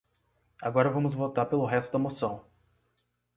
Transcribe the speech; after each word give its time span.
Agora 0.59 0.89
vamos 0.89 1.13
votar 1.13 1.47
pelo 1.47 1.63
resto 1.67 1.91
da 1.93 1.99
moção. 1.99 2.43